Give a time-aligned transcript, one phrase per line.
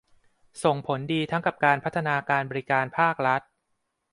[0.63, 2.15] ส่งผลดีทั้งกับการพัฒนา
[2.49, 3.41] บริการภาครัฐ